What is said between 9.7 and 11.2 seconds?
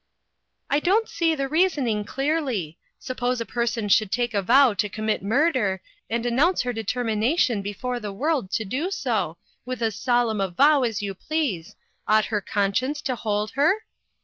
as solemn a vow as you